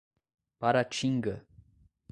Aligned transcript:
Paratinga 0.59 1.45